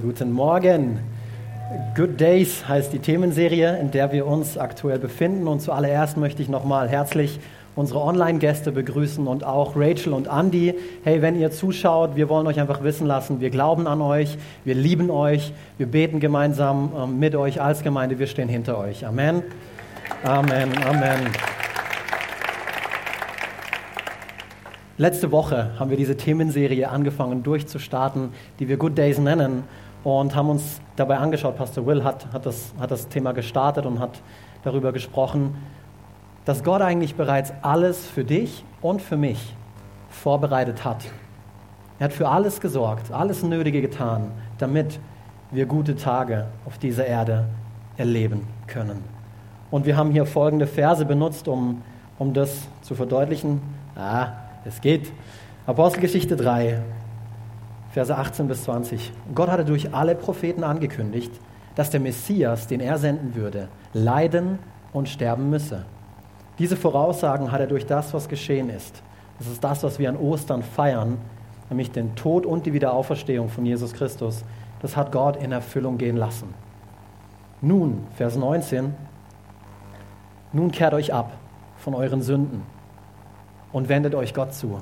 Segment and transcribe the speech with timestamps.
[0.00, 1.00] Guten Morgen.
[1.96, 5.48] Good Days heißt die Themenserie, in der wir uns aktuell befinden.
[5.48, 7.40] Und zuallererst möchte ich nochmal herzlich
[7.74, 10.74] unsere Online-Gäste begrüßen und auch Rachel und Andy.
[11.02, 14.74] Hey, wenn ihr zuschaut, wir wollen euch einfach wissen lassen, wir glauben an euch, wir
[14.74, 19.04] lieben euch, wir beten gemeinsam ähm, mit euch als Gemeinde, wir stehen hinter euch.
[19.04, 19.42] Amen.
[20.22, 20.70] Amen.
[20.86, 21.26] Amen.
[24.96, 29.62] Letzte Woche haben wir diese Themenserie angefangen durchzustarten, die wir Good Days nennen
[30.04, 34.00] und haben uns dabei angeschaut, Pastor Will hat, hat, das, hat das Thema gestartet und
[34.00, 34.20] hat
[34.62, 35.56] darüber gesprochen,
[36.44, 39.54] dass Gott eigentlich bereits alles für dich und für mich
[40.08, 41.04] vorbereitet hat.
[41.98, 45.00] Er hat für alles gesorgt, alles Nötige getan, damit
[45.50, 47.46] wir gute Tage auf dieser Erde
[47.96, 49.02] erleben können.
[49.70, 51.82] Und wir haben hier folgende Verse benutzt, um,
[52.18, 53.60] um das zu verdeutlichen.
[53.96, 54.28] Ah,
[54.64, 55.12] es geht.
[55.66, 56.80] Apostelgeschichte 3,
[57.90, 59.12] Verse 18 bis 20.
[59.34, 61.32] Gott hatte durch alle Propheten angekündigt,
[61.74, 64.58] dass der Messias, den er senden würde, leiden
[64.92, 65.84] und sterben müsse.
[66.58, 69.02] Diese Voraussagen hat er durch das, was geschehen ist.
[69.38, 71.18] Das ist das, was wir an Ostern feiern,
[71.70, 74.44] nämlich den Tod und die Wiederauferstehung von Jesus Christus.
[74.82, 76.52] Das hat Gott in Erfüllung gehen lassen.
[77.60, 78.94] Nun, Vers 19,
[80.52, 81.32] nun kehrt euch ab
[81.76, 82.62] von euren Sünden
[83.72, 84.80] und wendet euch Gott zu,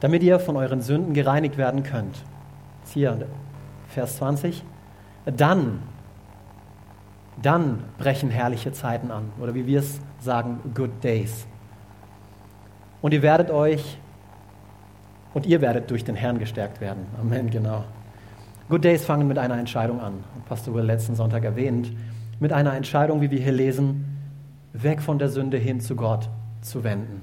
[0.00, 2.22] damit ihr von euren Sünden gereinigt werden könnt.
[2.92, 3.26] Hier,
[3.88, 4.64] Vers 20.
[5.24, 5.80] Dann,
[7.40, 11.46] dann brechen herrliche Zeiten an, oder wie wir es sagen, good days.
[13.02, 13.98] Und ihr werdet euch,
[15.34, 17.06] und ihr werdet durch den Herrn gestärkt werden.
[17.20, 17.84] Amen, genau.
[18.68, 20.24] Good Days fangen mit einer Entscheidung an.
[20.46, 21.92] Pastor Will letzten Sonntag erwähnt.
[22.40, 24.18] Mit einer Entscheidung, wie wir hier lesen,
[24.72, 26.28] weg von der Sünde hin zu Gott
[26.60, 27.22] zu wenden.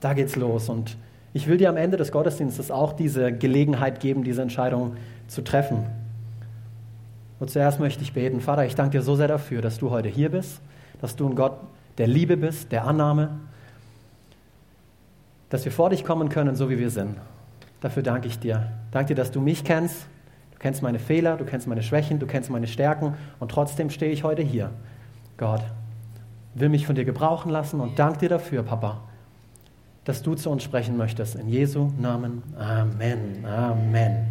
[0.00, 0.68] Da geht's los.
[0.68, 0.96] Und
[1.32, 4.96] ich will dir am Ende des Gottesdienstes auch diese Gelegenheit geben, diese Entscheidung
[5.28, 5.86] zu treffen.
[7.38, 10.08] Und zuerst möchte ich beten, Vater, ich danke dir so sehr dafür, dass du heute
[10.08, 10.60] hier bist,
[11.00, 11.54] dass du ein Gott
[11.98, 13.30] der Liebe bist, der Annahme,
[15.48, 17.16] dass wir vor dich kommen können, so wie wir sind.
[17.80, 18.70] Dafür danke ich dir.
[18.90, 20.06] Danke dir, dass du mich kennst.
[20.52, 24.12] Du kennst meine Fehler, du kennst meine Schwächen, du kennst meine Stärken und trotzdem stehe
[24.12, 24.70] ich heute hier.
[25.38, 25.62] Gott,
[26.54, 29.00] will mich von dir gebrauchen lassen und danke dir dafür, Papa,
[30.04, 31.34] dass du zu uns sprechen möchtest.
[31.34, 32.42] In Jesu Namen.
[32.58, 33.44] Amen.
[33.44, 34.26] Amen.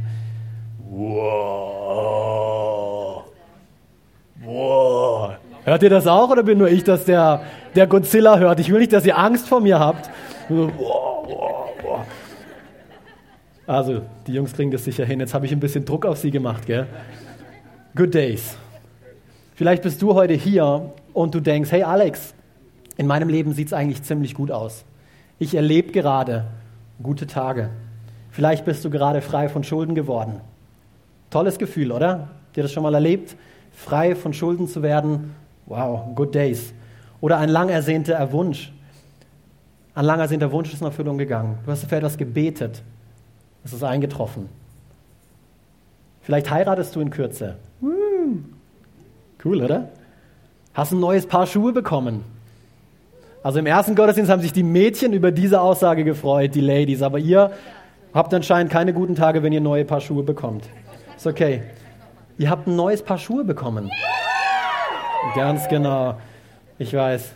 [0.89, 1.99] Wow.
[4.43, 5.33] Wow.
[5.63, 7.43] Hört ihr das auch oder bin nur ich, dass der,
[7.75, 8.59] der Godzilla hört?
[8.59, 10.09] Ich will nicht, dass ihr Angst vor mir habt.
[13.67, 15.19] Also, die Jungs kriegen das sicher hin.
[15.19, 16.87] Jetzt habe ich ein bisschen Druck auf sie gemacht, gell?
[17.95, 18.57] Good days.
[19.53, 22.33] Vielleicht bist du heute hier und du denkst, hey Alex,
[22.97, 24.85] in meinem Leben sieht es eigentlich ziemlich gut aus.
[25.39, 26.45] Ich erlebe gerade
[27.01, 27.69] gute Tage.
[28.29, 30.41] Vielleicht bist du gerade frei von Schulden geworden.
[31.29, 32.27] Tolles Gefühl, oder?
[32.55, 33.37] Ihr das schon mal erlebt?
[33.71, 35.33] Frei von Schulden zu werden?
[35.65, 36.73] Wow, good days.
[37.21, 38.73] Oder ein lang ersehnter Wunsch.
[39.95, 41.57] Ein lang ersehnter Wunsch ist in Erfüllung gegangen.
[41.65, 42.83] Du hast für etwas gebetet.
[43.63, 44.49] Es ist eingetroffen.
[46.21, 47.55] Vielleicht heiratest du in Kürze.
[49.43, 49.87] Cool, oder?
[50.73, 52.25] Hast ein neues Paar Schuhe bekommen.
[53.41, 57.01] Also im ersten Gottesdienst haben sich die Mädchen über diese Aussage gefreut, die Ladies.
[57.01, 57.51] Aber ihr
[58.13, 60.69] habt anscheinend keine guten Tage, wenn ihr neue Paar Schuhe bekommt.
[61.15, 61.63] Ist okay.
[62.37, 63.89] Ihr habt ein neues Paar Schuhe bekommen.
[65.35, 66.17] Ganz genau.
[66.77, 67.33] Ich weiß.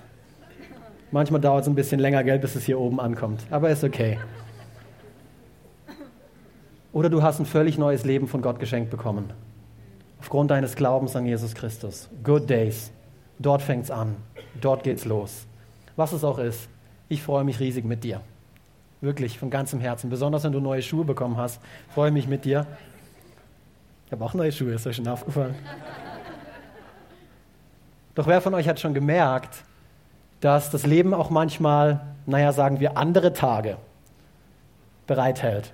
[1.11, 3.41] Manchmal dauert es ein bisschen länger, Geld, bis es hier oben ankommt.
[3.51, 4.17] Aber ist okay.
[6.91, 9.31] Oder du hast ein völlig neues Leben von Gott geschenkt bekommen.
[10.19, 12.09] Aufgrund deines Glaubens an Jesus Christus.
[12.23, 12.91] Good days.
[13.39, 14.15] Dort fängt es an.
[14.61, 15.45] Dort geht's los.
[15.95, 16.67] Was es auch ist,
[17.09, 18.21] ich freue mich riesig mit dir.
[19.01, 20.09] Wirklich von ganzem Herzen.
[20.09, 21.61] Besonders wenn du neue Schuhe bekommen hast,
[21.93, 22.65] freue mich mit dir.
[24.05, 25.55] Ich habe auch neue Schuhe, ist euch schon aufgefallen?
[28.15, 29.63] Doch wer von euch hat schon gemerkt,
[30.39, 33.77] dass das Leben auch manchmal, naja, sagen wir, andere Tage
[35.07, 35.73] bereithält?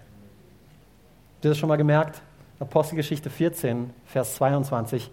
[1.35, 2.21] Habt ihr das schon mal gemerkt?
[2.59, 5.11] Apostelgeschichte 14, Vers 22.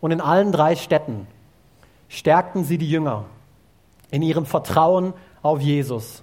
[0.00, 1.26] Und in allen drei Städten
[2.08, 3.24] stärkten sie die Jünger
[4.10, 5.12] in ihrem Vertrauen
[5.42, 6.22] auf Jesus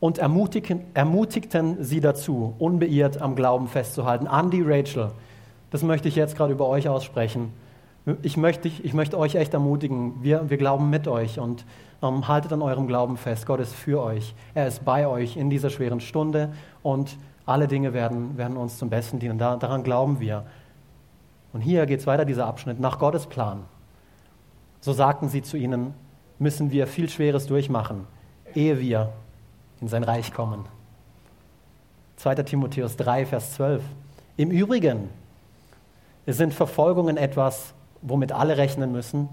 [0.00, 4.26] und ermutigten, sie dazu, unbeirrt am Glauben festzuhalten.
[4.26, 5.12] Andy, Rachel,
[5.70, 7.52] das möchte ich jetzt gerade über euch aussprechen.
[8.20, 10.22] Ich möchte, ich möchte euch echt ermutigen.
[10.22, 11.64] Wir, wir glauben mit euch und
[12.02, 13.46] ähm, haltet an eurem Glauben fest.
[13.46, 14.34] Gott ist für euch.
[14.52, 17.16] Er ist bei euch in dieser schweren Stunde und
[17.46, 19.38] alle Dinge werden, werden uns zum Besten dienen.
[19.38, 20.44] Da, daran glauben wir.
[21.54, 23.60] Und hier geht es weiter, dieser Abschnitt, nach Gottes Plan.
[24.80, 25.94] So sagten sie zu ihnen,
[26.38, 28.06] müssen wir viel Schweres durchmachen,
[28.54, 29.12] ehe wir
[29.80, 30.64] in sein Reich kommen.
[32.16, 32.36] 2.
[32.36, 33.82] Timotheus 3, Vers 12.
[34.36, 35.08] Im Übrigen
[36.26, 39.28] sind Verfolgungen etwas, womit alle rechnen müssen,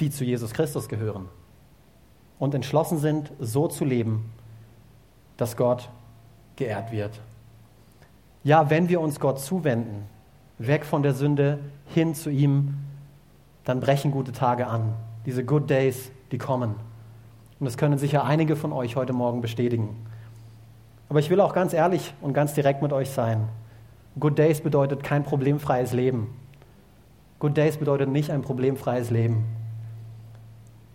[0.00, 1.28] die zu Jesus Christus gehören
[2.38, 4.32] und entschlossen sind, so zu leben,
[5.36, 5.88] dass Gott
[6.56, 7.20] geehrt wird.
[8.44, 10.06] Ja, wenn wir uns Gott zuwenden,
[10.58, 12.78] weg von der Sünde hin zu ihm,
[13.64, 14.94] dann brechen gute Tage an.
[15.26, 16.74] Diese Good Days, die kommen.
[17.60, 19.96] Und das können sicher einige von euch heute Morgen bestätigen.
[21.08, 23.48] Aber ich will auch ganz ehrlich und ganz direkt mit euch sein.
[24.18, 26.28] Good Days bedeutet kein problemfreies Leben.
[27.38, 29.44] Good Days bedeutet nicht ein problemfreies Leben.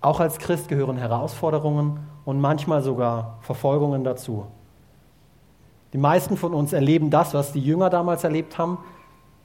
[0.02, 4.46] Auch als Christ gehören Herausforderungen und manchmal sogar Verfolgungen dazu.
[5.94, 8.78] Die meisten von uns erleben das, was die Jünger damals erlebt haben.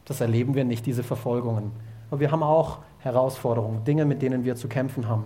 [0.04, 1.70] Das erleben wir nicht, diese Verfolgungen.
[2.10, 5.24] Aber wir haben auch Herausforderungen, Dinge, mit denen wir zu kämpfen haben.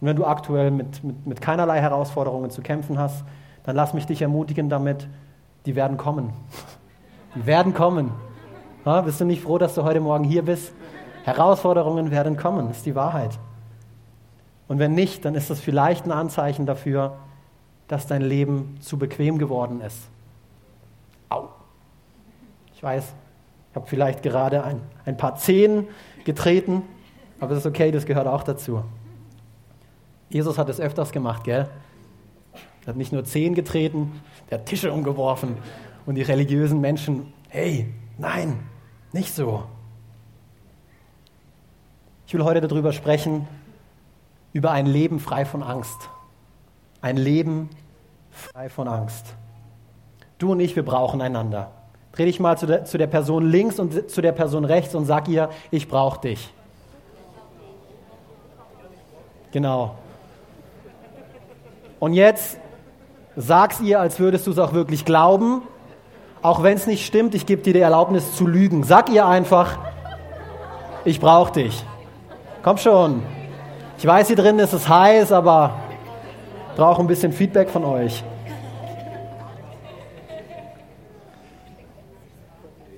[0.00, 3.24] Und wenn du aktuell mit, mit, mit keinerlei Herausforderungen zu kämpfen hast,
[3.64, 5.08] dann lass mich dich ermutigen damit,
[5.66, 6.32] die werden kommen.
[7.34, 8.12] Die werden kommen.
[8.84, 10.72] Ja, bist du nicht froh, dass du heute Morgen hier bist?
[11.24, 13.38] Herausforderungen werden kommen, ist die Wahrheit.
[14.68, 17.16] Und wenn nicht, dann ist das vielleicht ein Anzeichen dafür,
[17.88, 19.98] dass dein Leben zu bequem geworden ist.
[21.28, 21.48] Au.
[22.72, 23.12] Ich weiß,
[23.70, 25.88] ich habe vielleicht gerade ein, ein paar Zehen
[26.24, 26.82] getreten,
[27.40, 28.84] aber das ist okay, das gehört auch dazu.
[30.28, 31.68] Jesus hat es öfters gemacht, gell?
[32.82, 35.56] Er hat nicht nur Zehen getreten, er hat Tische umgeworfen
[36.06, 38.60] und die religiösen Menschen, hey, nein,
[39.12, 39.64] nicht so.
[42.26, 43.48] Ich will heute darüber sprechen,
[44.52, 46.10] über ein Leben frei von Angst.
[47.00, 47.70] Ein Leben
[48.30, 49.34] frei von Angst.
[50.38, 51.72] Du und ich, wir brauchen einander.
[52.12, 55.06] Dreh dich mal zu der, zu der Person links und zu der Person rechts und
[55.06, 56.52] sag ihr, ich brauche dich.
[59.52, 59.96] Genau.
[61.98, 62.58] Und jetzt
[63.36, 65.62] sag's ihr, als würdest du es auch wirklich glauben.
[66.42, 68.84] Auch wenn es nicht stimmt, ich gebe dir die Erlaubnis zu lügen.
[68.84, 69.78] Sag ihr einfach,
[71.04, 71.84] ich brauche dich.
[72.62, 73.22] Komm schon.
[73.98, 75.74] Ich weiß, hier drin ist es heiß, aber
[76.76, 78.24] brauche ein bisschen Feedback von euch.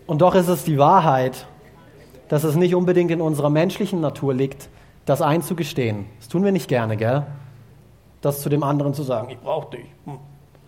[0.06, 1.46] Und doch ist es die Wahrheit,
[2.28, 4.68] dass es nicht unbedingt in unserer menschlichen Natur liegt,
[5.04, 6.06] das einzugestehen.
[6.18, 7.26] Das tun wir nicht gerne, gell?
[8.20, 9.86] Das zu dem anderen zu sagen, ich brauche dich.
[10.04, 10.18] Hm.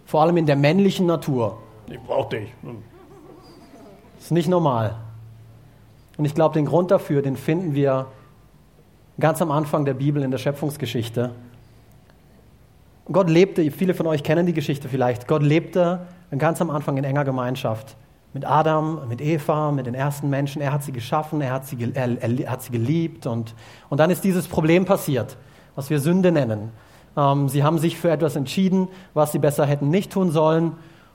[0.06, 1.58] Vor allem in der männlichen Natur.
[1.88, 2.52] Ich brauche dich.
[2.62, 2.82] Hm.
[4.16, 4.96] Das ist nicht normal.
[6.16, 8.06] Und ich glaube, den Grund dafür, den finden wir
[9.18, 11.32] ganz am Anfang der Bibel in der Schöpfungsgeschichte.
[13.10, 16.06] Gott lebte, viele von euch kennen die Geschichte vielleicht, Gott lebte
[16.38, 17.96] ganz am Anfang in enger Gemeinschaft
[18.34, 20.60] mit Adam, mit Eva, mit den ersten Menschen.
[20.60, 23.54] Er hat sie geschaffen, er hat sie, er, er hat sie geliebt und,
[23.88, 25.36] und dann ist dieses Problem passiert,
[25.76, 26.72] was wir Sünde nennen.
[27.16, 30.72] Ähm, sie haben sich für etwas entschieden, was sie besser hätten nicht tun sollen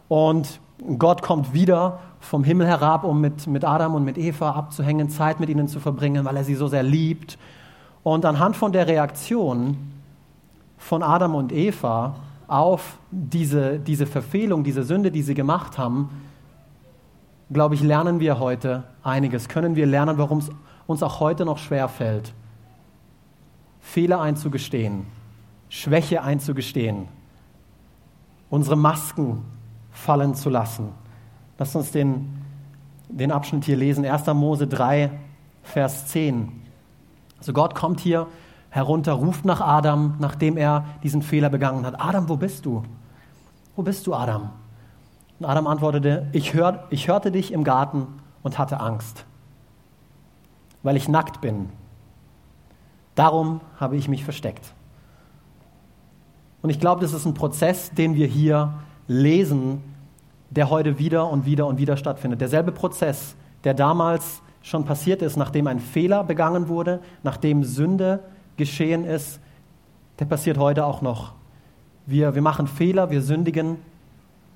[0.07, 0.61] und
[0.97, 5.41] Gott kommt wieder vom Himmel herab, um mit, mit Adam und mit Eva abzuhängen, Zeit
[5.41, 7.37] mit ihnen zu verbringen, weil er sie so sehr liebt
[8.03, 9.77] und anhand von der Reaktion
[10.77, 12.15] von Adam und Eva
[12.47, 16.09] auf diese, diese Verfehlung, diese Sünde, die sie gemacht haben,
[17.51, 19.49] glaube ich, lernen wir heute einiges.
[19.49, 20.49] Können wir lernen, warum es
[20.87, 22.33] uns auch heute noch schwer fällt,
[23.79, 25.05] Fehler einzugestehen,
[25.69, 27.07] Schwäche einzugestehen,
[28.49, 29.45] unsere Masken
[29.91, 30.89] fallen zu lassen.
[31.57, 32.41] Lass uns den,
[33.07, 34.05] den Abschnitt hier lesen.
[34.05, 34.27] 1.
[34.27, 35.11] Mose 3,
[35.61, 36.51] Vers 10.
[37.37, 38.27] Also Gott kommt hier
[38.69, 41.99] herunter, ruft nach Adam, nachdem er diesen Fehler begangen hat.
[41.99, 42.83] Adam, wo bist du?
[43.75, 44.49] Wo bist du, Adam?
[45.39, 48.07] Und Adam antwortete, ich, hör, ich hörte dich im Garten
[48.43, 49.25] und hatte Angst,
[50.83, 51.69] weil ich nackt bin.
[53.15, 54.73] Darum habe ich mich versteckt.
[56.61, 58.73] Und ich glaube, das ist ein Prozess, den wir hier
[59.07, 59.81] lesen,
[60.49, 62.41] der heute wieder und wieder und wieder stattfindet.
[62.41, 68.19] Derselbe Prozess, der damals schon passiert ist, nachdem ein Fehler begangen wurde, nachdem Sünde
[68.57, 69.39] geschehen ist,
[70.19, 71.33] der passiert heute auch noch.
[72.05, 73.77] Wir, wir machen Fehler, wir sündigen,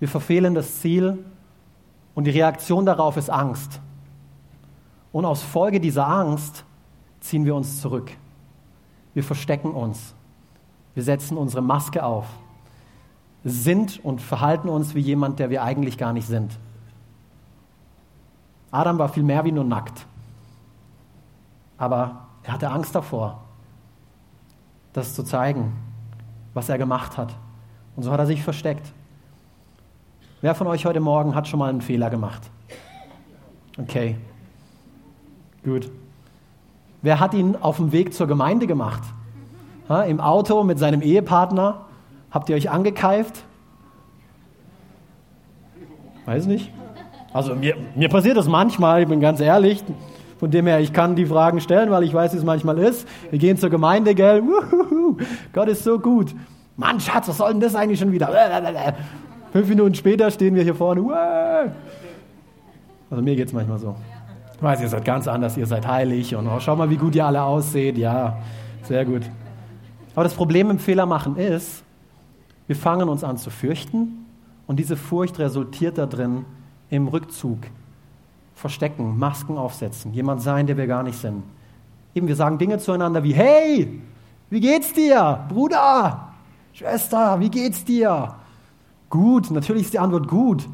[0.04, 1.24] wir verfehlen das Ziel
[2.14, 3.80] und die Reaktion darauf ist Angst.
[5.14, 6.66] Und aus Folge dieser Angst
[7.22, 8.12] ziehen wir uns zurück.
[9.14, 10.14] Wir verstecken uns.
[10.94, 12.26] Wir setzen unsere Maske auf,
[13.46, 16.60] sind und verhalten uns wie jemand, der wir eigentlich gar nicht sind.
[18.72, 20.06] Adam war viel mehr wie nur nackt.
[21.78, 23.42] Aber er hatte Angst davor,
[24.92, 25.72] das zu zeigen,
[26.54, 27.34] was er gemacht hat.
[27.96, 28.92] Und so hat er sich versteckt.
[30.44, 32.42] Wer von euch heute Morgen hat schon mal einen Fehler gemacht?
[33.80, 34.18] Okay.
[35.64, 35.90] Gut.
[37.02, 39.04] Wer hat ihn auf dem Weg zur Gemeinde gemacht?
[39.88, 41.86] Ha, Im Auto mit seinem Ehepartner?
[42.30, 43.46] Habt ihr euch angekeift?
[46.26, 46.74] Weiß nicht.
[47.32, 49.82] Also mir, mir passiert das manchmal, ich bin ganz ehrlich.
[50.40, 53.08] Von dem her, ich kann die Fragen stellen, weil ich weiß, wie es manchmal ist.
[53.30, 54.42] Wir gehen zur Gemeinde, gell?
[54.42, 55.16] Uhuhu.
[55.54, 56.36] Gott ist so gut.
[56.76, 58.28] Mann, Schatz, was soll denn das eigentlich schon wieder?
[59.54, 61.04] Fünf Minuten später stehen wir hier vorne.
[63.12, 63.96] Also mir geht es manchmal so.
[64.56, 67.14] Ich weiß, ihr seid ganz anders, ihr seid heilig und oh, schau mal, wie gut
[67.14, 68.00] ihr alle ausseht.
[68.00, 68.40] Ja,
[68.82, 69.22] sehr gut.
[70.16, 71.84] Aber das Problem im Fehlermachen ist,
[72.66, 74.26] wir fangen uns an zu fürchten
[74.66, 76.46] und diese Furcht resultiert darin
[76.90, 77.60] im Rückzug,
[78.56, 81.44] verstecken, Masken aufsetzen, jemand sein, der wir gar nicht sind.
[82.16, 84.02] Eben, wir sagen Dinge zueinander wie, hey,
[84.50, 85.46] wie geht's dir?
[85.48, 86.30] Bruder,
[86.74, 88.34] Schwester, wie geht's dir?
[89.14, 90.68] Gut, natürlich ist die Antwort gut.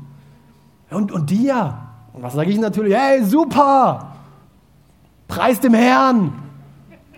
[0.90, 1.78] Und, und dir?
[2.14, 2.96] Und was sage ich natürlich?
[2.96, 4.14] Hey, super!
[5.28, 6.32] Preis dem Herrn!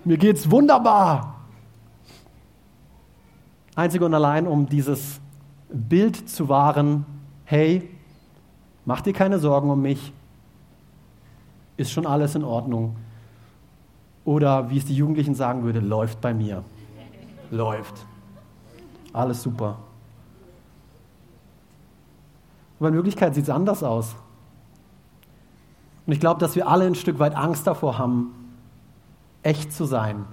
[0.03, 1.35] Mir geht's wunderbar!
[3.75, 5.21] Einzig und allein, um dieses
[5.69, 7.05] Bild zu wahren,
[7.45, 7.87] hey,
[8.85, 10.11] mach dir keine Sorgen um mich,
[11.77, 12.95] ist schon alles in Ordnung.
[14.25, 16.63] Oder wie es die Jugendlichen sagen würde, läuft bei mir.
[17.51, 18.07] Läuft.
[19.13, 19.77] Alles super.
[22.81, 24.15] Aber in Wirklichkeit sieht es anders aus.
[26.07, 28.33] Und ich glaube, dass wir alle ein Stück weit Angst davor haben,
[29.43, 30.25] echt zu sein,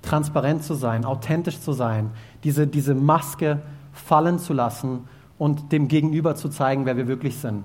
[0.00, 2.12] transparent zu sein, authentisch zu sein,
[2.44, 3.60] diese, diese Maske
[3.92, 7.64] fallen zu lassen und dem Gegenüber zu zeigen, wer wir wirklich sind.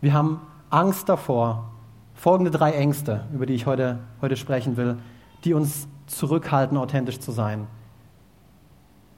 [0.00, 1.70] Wir haben Angst davor,
[2.12, 4.98] folgende drei Ängste, über die ich heute, heute sprechen will,
[5.44, 7.68] die uns zurückhalten, authentisch zu sein.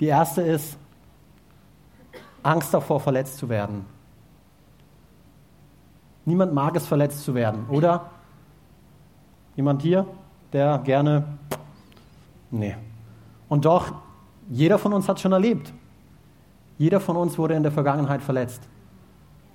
[0.00, 0.76] Die erste ist
[2.44, 3.86] Angst davor, verletzt zu werden.
[6.24, 8.10] Niemand mag es, verletzt zu werden, oder?
[9.56, 10.06] Jemand hier,
[10.52, 11.24] der gerne.
[12.50, 12.76] Nee.
[13.48, 13.92] Und doch,
[14.48, 15.72] jeder von uns hat schon erlebt.
[16.78, 18.62] Jeder von uns wurde in der Vergangenheit verletzt.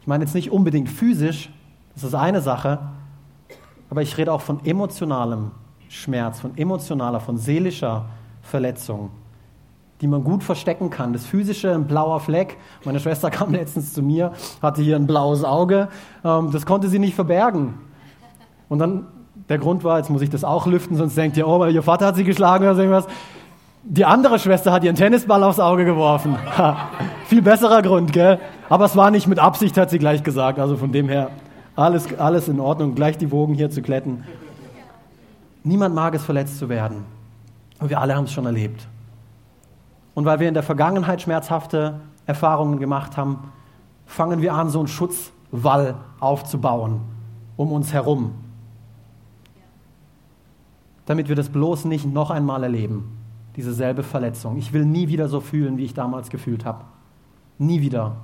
[0.02, 1.52] Ich meine jetzt nicht unbedingt physisch,
[1.94, 2.80] das ist eine Sache,
[3.90, 5.52] aber ich rede auch von emotionalem
[5.90, 8.06] Schmerz, von emotionaler, von seelischer
[8.42, 9.12] Verletzung
[10.02, 11.14] die man gut verstecken kann.
[11.14, 12.58] Das physische, ein blauer Fleck.
[12.86, 15.90] Meine Schwester kam letztens zu mir, hatte hier ein blaues Auge.
[16.24, 17.76] Ähm, das konnte sie nicht verbergen.
[18.70, 19.08] Und dann,
[19.50, 21.84] der Grund war, jetzt muss ich das auch lüften, sonst denkt ihr, oh, weil ihr
[21.84, 23.08] Vater hat sie geschlagen oder so irgendwas.
[23.84, 26.36] Die andere Schwester hat ihren Tennisball aufs Auge geworfen.
[27.26, 28.40] Viel besserer Grund, gell?
[28.68, 30.60] Aber es war nicht mit Absicht, hat sie gleich gesagt.
[30.60, 31.32] Also von dem her,
[31.76, 34.26] alles, alles in Ordnung, gleich die Wogen hier zu kletten.
[35.64, 37.06] Niemand mag es, verletzt zu werden.
[37.80, 38.89] Und wir alle haben es schon erlebt.
[40.20, 43.54] Und weil wir in der Vergangenheit schmerzhafte Erfahrungen gemacht haben,
[44.06, 47.00] fangen wir an, so einen Schutzwall aufzubauen
[47.56, 48.34] um uns herum.
[51.06, 53.18] Damit wir das bloß nicht noch einmal erleben,
[53.56, 54.58] diese selbe Verletzung.
[54.58, 56.84] Ich will nie wieder so fühlen, wie ich damals gefühlt habe.
[57.58, 58.18] Nie wieder.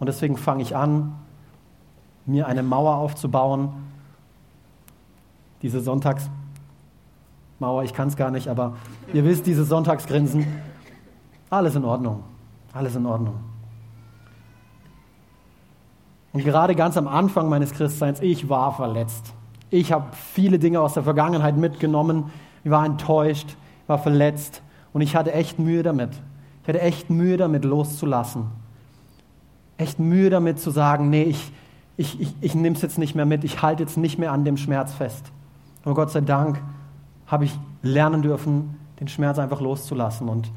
[0.00, 1.14] Und deswegen fange ich an,
[2.26, 3.68] mir eine Mauer aufzubauen.
[5.62, 6.32] Diese Sonntagsmauer,
[7.84, 8.74] ich kann es gar nicht, aber
[9.12, 10.71] ihr wisst, diese Sonntagsgrinsen
[11.52, 12.22] alles in Ordnung.
[12.72, 13.34] Alles in Ordnung.
[16.32, 19.34] Und gerade ganz am Anfang meines Christseins, ich war verletzt.
[19.68, 22.30] Ich habe viele Dinge aus der Vergangenheit mitgenommen.
[22.64, 23.56] Ich war enttäuscht,
[23.86, 24.62] war verletzt
[24.94, 26.10] und ich hatte echt Mühe damit.
[26.62, 28.46] Ich hatte echt Mühe damit loszulassen.
[29.76, 31.52] Echt Mühe damit zu sagen, nee, ich,
[31.98, 34.44] ich, ich, ich nehme es jetzt nicht mehr mit, ich halte jetzt nicht mehr an
[34.46, 35.30] dem Schmerz fest.
[35.84, 36.62] Aber Gott sei Dank
[37.26, 40.28] habe ich lernen dürfen, den Schmerz einfach loszulassen.
[40.30, 40.50] Und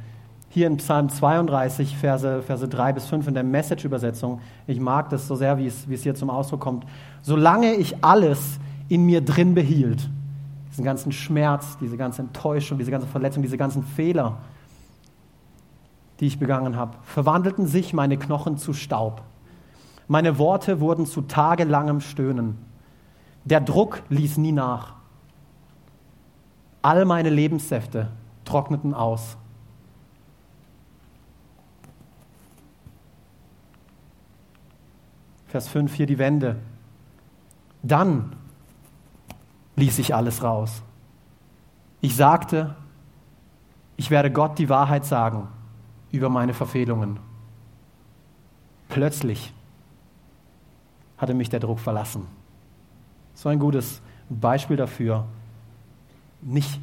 [0.55, 4.39] hier in Psalm 32, Verse, Verse 3 bis 5 in der Message-Übersetzung.
[4.67, 6.85] Ich mag das so sehr, wie es, wie es hier zum Ausdruck kommt.
[7.21, 8.57] Solange ich alles
[8.87, 10.09] in mir drin behielt,
[10.71, 14.37] diesen ganzen Schmerz, diese ganze Enttäuschung, diese ganze Verletzung, diese ganzen Fehler,
[16.21, 19.23] die ich begangen habe, verwandelten sich meine Knochen zu Staub.
[20.07, 22.57] Meine Worte wurden zu tagelangem Stöhnen.
[23.43, 24.93] Der Druck ließ nie nach.
[26.81, 28.07] All meine Lebenssäfte
[28.45, 29.35] trockneten aus.
[35.47, 36.57] Vers 5 hier die Wende.
[37.83, 38.35] Dann
[39.75, 40.81] ließ ich alles raus.
[42.01, 42.75] Ich sagte,
[43.97, 45.47] ich werde Gott die Wahrheit sagen
[46.11, 47.19] über meine Verfehlungen.
[48.89, 49.53] Plötzlich
[51.17, 52.27] hatte mich der Druck verlassen.
[53.33, 55.25] So ein gutes Beispiel dafür,
[56.41, 56.79] nicht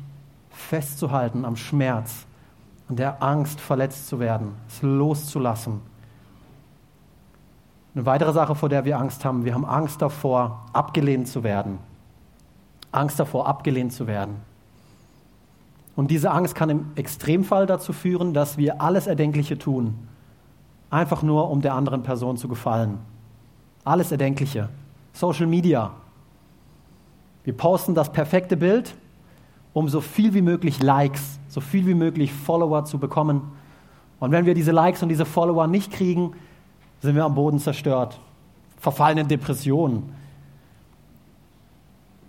[0.51, 2.27] festzuhalten am Schmerz,
[2.89, 5.92] an der Angst, verletzt zu werden, es loszulassen
[7.95, 11.79] eine weitere Sache, vor der wir Angst haben, wir haben Angst davor, abgelehnt zu werden.
[12.91, 14.37] Angst davor, abgelehnt zu werden.
[15.95, 19.95] Und diese Angst kann im Extremfall dazu führen, dass wir alles Erdenkliche tun,
[20.91, 22.99] einfach nur um der anderen Person zu gefallen.
[23.85, 24.69] Alles Erdenkliche.
[25.13, 25.91] Social Media.
[27.45, 28.95] Wir posten das perfekte Bild,
[29.75, 33.43] um so viel wie möglich Likes, so viel wie möglich Follower zu bekommen.
[34.21, 36.35] Und wenn wir diese Likes und diese Follower nicht kriegen,
[37.03, 38.19] sind wir am Boden zerstört,
[38.79, 40.15] verfallen in Depressionen.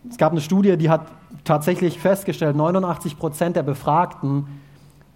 [0.09, 1.05] Es gab eine Studie, die hat
[1.43, 4.47] tatsächlich festgestellt, 89 Prozent der Befragten,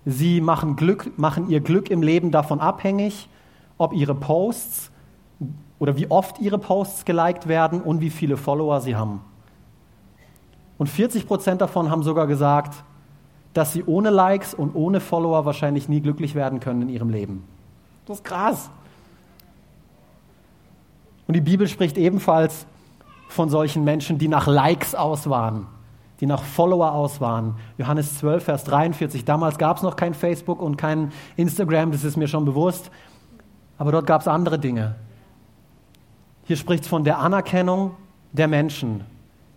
[0.05, 3.27] sie machen, Glück, machen ihr Glück im Leben davon abhängig,
[3.77, 4.91] ob ihre Posts
[5.79, 9.21] oder wie oft ihre Posts geliked werden und wie viele Follower sie haben.
[10.77, 12.83] Und 40 Prozent davon haben sogar gesagt,
[13.53, 17.43] dass sie ohne Likes und ohne Follower wahrscheinlich nie glücklich werden können in ihrem Leben.
[18.05, 18.69] Das ist krass.
[21.27, 22.65] Und die Bibel spricht ebenfalls
[23.27, 25.67] von solchen Menschen, die nach Likes aus waren,
[26.21, 27.55] die nach Follower aus waren.
[27.77, 29.25] Johannes 12, Vers 43.
[29.25, 32.89] Damals gab es noch kein Facebook und kein Instagram, das ist mir schon bewusst.
[33.77, 34.95] Aber dort gab es andere Dinge.
[36.45, 37.91] Hier spricht es von der Anerkennung
[38.31, 39.03] der Menschen.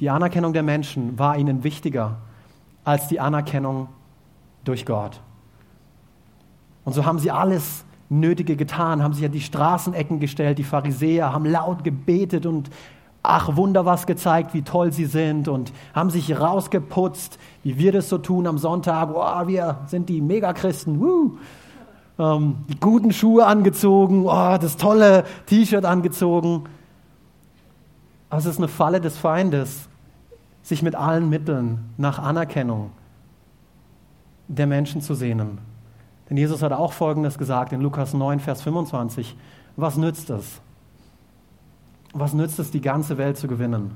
[0.00, 2.17] Die Anerkennung der Menschen war ihnen wichtiger
[2.85, 3.89] als die Anerkennung
[4.65, 5.21] durch Gott.
[6.85, 11.33] Und so haben sie alles Nötige getan, haben sich an die Straßenecken gestellt, die Pharisäer
[11.33, 12.69] haben laut gebetet und
[13.23, 18.09] ach Wunder was gezeigt, wie toll sie sind und haben sich rausgeputzt, wie wir das
[18.09, 19.11] so tun am Sonntag.
[19.14, 21.00] Oh, wir sind die Megachristen.
[21.00, 21.38] Woo.
[22.19, 26.64] Ähm, die guten Schuhe angezogen, oh, das tolle T-Shirt angezogen.
[28.29, 29.88] Aber es ist eine Falle des Feindes,
[30.62, 32.90] sich mit allen Mitteln nach Anerkennung
[34.49, 35.70] der Menschen zu sehnen.
[36.30, 39.37] Denn Jesus hat auch Folgendes gesagt in Lukas 9, Vers 25.
[39.76, 40.60] Was nützt es?
[42.12, 43.90] Was nützt es, die ganze Welt zu gewinnen?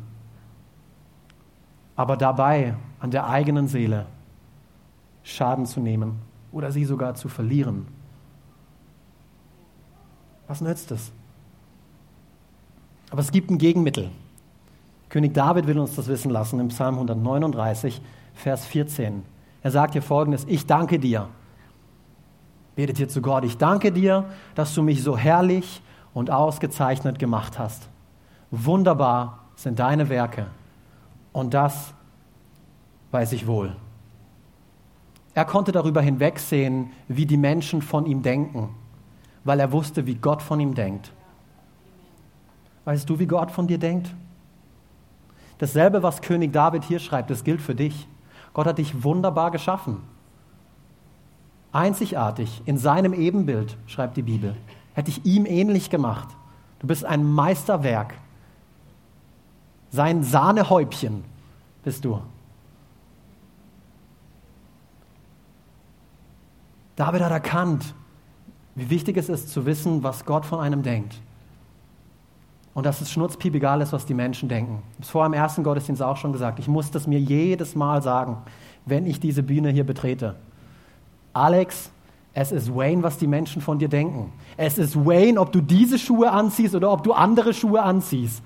[1.94, 4.06] Aber dabei an der eigenen Seele
[5.22, 6.18] Schaden zu nehmen
[6.50, 7.86] oder sie sogar zu verlieren.
[10.48, 11.12] Was nützt es?
[13.10, 14.10] Aber es gibt ein Gegenmittel.
[15.08, 18.02] König David will uns das wissen lassen im Psalm 139,
[18.34, 19.22] Vers 14.
[19.62, 21.28] Er sagt hier folgendes: Ich danke dir.
[22.74, 23.44] Betet hier zu Gott.
[23.44, 25.82] Ich danke dir, dass du mich so herrlich
[26.12, 27.88] und ausgezeichnet gemacht hast.
[28.50, 30.46] Wunderbar sind deine Werke.
[31.32, 31.94] Und das
[33.10, 33.76] weiß ich wohl.
[35.34, 38.74] Er konnte darüber hinwegsehen, wie die Menschen von ihm denken,
[39.42, 41.12] weil er wusste, wie Gott von ihm denkt.
[42.84, 44.14] Weißt du, wie Gott von dir denkt?
[45.58, 48.06] Dasselbe, was König David hier schreibt, das gilt für dich.
[48.52, 50.02] Gott hat dich wunderbar geschaffen.
[51.74, 54.54] Einzigartig, in seinem Ebenbild, schreibt die Bibel.
[54.92, 56.28] Hätte ich ihm ähnlich gemacht.
[56.78, 58.14] Du bist ein Meisterwerk.
[59.90, 61.24] Sein Sahnehäubchen
[61.82, 62.20] bist du.
[66.94, 67.92] David hat erkannt,
[68.76, 71.20] wie wichtig es ist zu wissen, was Gott von einem denkt.
[72.72, 74.80] Und dass es schnurzpiep egal ist, was die Menschen denken.
[74.92, 76.60] Ich habe es vor dem ersten Gottesdienst auch schon gesagt.
[76.60, 78.36] Ich muss das mir jedes Mal sagen,
[78.86, 80.36] wenn ich diese Bühne hier betrete.
[81.34, 81.90] Alex,
[82.32, 84.32] es ist Wayne, was die Menschen von dir denken.
[84.56, 88.42] Es ist Wayne, ob du diese Schuhe anziehst oder ob du andere Schuhe anziehst.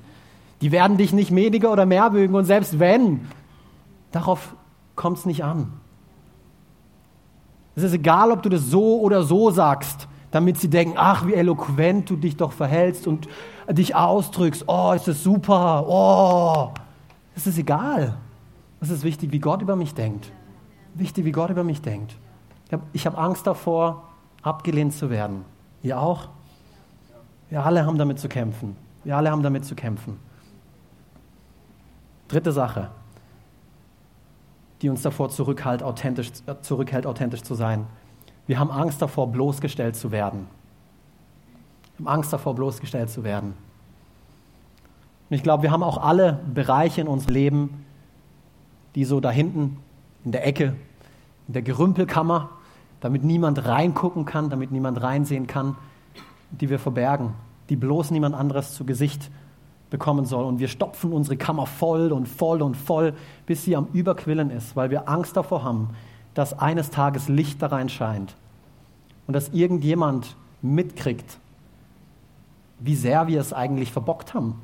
[0.61, 3.29] Die werden dich nicht weniger oder mehr mögen und selbst wenn,
[4.11, 4.57] darauf
[4.97, 5.73] kommt es nicht an.
[7.77, 11.35] Es ist egal, ob du das so oder so sagst, damit sie denken, ach, wie
[11.35, 13.29] eloquent du dich doch verhältst und
[13.71, 14.65] dich ausdrückst.
[14.67, 15.87] Oh, ist das super.
[15.89, 16.71] Oh,
[17.37, 18.19] es ist egal.
[18.81, 20.31] Es ist wichtig, wie Gott über mich denkt.
[20.95, 22.17] Wichtig, wie Gott über mich denkt.
[22.69, 24.05] Ich habe hab Angst davor,
[24.43, 25.45] abgelehnt zu werden.
[25.83, 26.29] Ihr auch?
[27.51, 28.77] Wir alle haben damit zu kämpfen.
[29.05, 30.19] Wir alle haben damit zu kämpfen.
[32.29, 32.91] Dritte Sache,
[34.83, 37.87] die uns davor zurückhält, authentisch, zurückhält, authentisch zu sein.
[38.47, 40.47] Wir haben Angst davor, bloßgestellt zu werden.
[41.97, 43.55] Wir haben Angst davor, bloßgestellt zu werden.
[45.31, 47.85] Und ich glaube, wir haben auch alle Bereiche in unserem Leben,
[48.95, 49.79] die so da hinten
[50.25, 50.75] in der Ecke,
[51.47, 52.51] in der Gerümpelkammer,
[53.01, 55.77] damit niemand reingucken kann, damit niemand reinsehen kann,
[56.51, 57.35] die wir verbergen,
[57.69, 59.31] die bloß niemand anderes zu Gesicht
[59.91, 60.45] bekommen soll.
[60.45, 63.15] Und wir stopfen unsere Kammer voll und voll und voll,
[63.47, 65.91] bis sie am Überquillen ist, weil wir Angst davor haben,
[66.35, 68.35] dass eines Tages Licht da rein scheint
[69.27, 71.39] und dass irgendjemand mitkriegt,
[72.81, 74.61] wie sehr wir es eigentlich verbockt haben,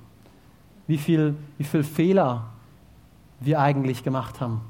[0.87, 2.45] wie viel, wie viel Fehler
[3.41, 4.61] wir eigentlich gemacht haben.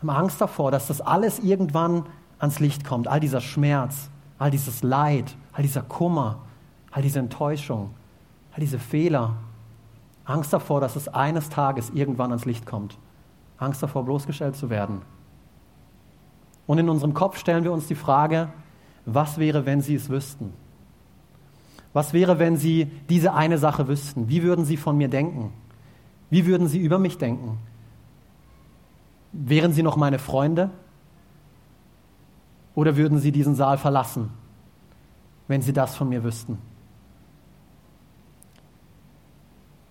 [0.00, 2.04] Wir haben Angst davor, dass das alles irgendwann
[2.38, 6.40] ans Licht kommt, all dieser Schmerz, all dieses Leid, all dieser Kummer,
[6.90, 7.90] all diese Enttäuschung
[8.58, 9.36] all diese Fehler,
[10.24, 12.98] Angst davor, dass es eines Tages irgendwann ans Licht kommt,
[13.56, 15.02] Angst davor, bloßgestellt zu werden.
[16.66, 18.48] Und in unserem Kopf stellen wir uns die Frage,
[19.06, 20.52] was wäre, wenn sie es wüssten?
[21.92, 24.28] Was wäre, wenn Sie diese eine Sache wüssten?
[24.28, 25.52] Wie würden Sie von mir denken?
[26.28, 27.58] Wie würden Sie über mich denken?
[29.32, 30.70] Wären Sie noch meine Freunde?
[32.78, 34.30] Oder würden Sie diesen Saal verlassen,
[35.48, 36.58] wenn Sie das von mir wüssten?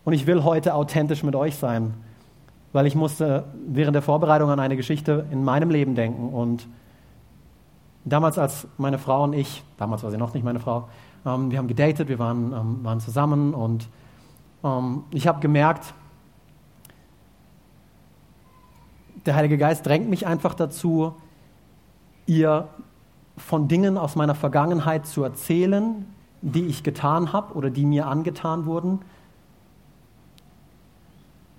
[0.06, 1.96] Und ich will heute authentisch mit euch sein,
[2.72, 6.30] weil ich musste während der Vorbereitung an eine Geschichte in meinem Leben denken.
[6.30, 6.66] Und
[8.06, 10.88] damals, als meine Frau und ich, damals war sie noch nicht meine Frau,
[11.26, 13.90] ähm, wir haben gedatet, wir waren, ähm, waren zusammen und
[14.64, 15.94] ähm, ich habe gemerkt,
[19.26, 21.16] der Heilige Geist drängt mich einfach dazu,
[22.28, 22.68] ihr
[23.38, 26.06] von Dingen aus meiner Vergangenheit zu erzählen,
[26.42, 29.00] die ich getan habe oder die mir angetan wurden,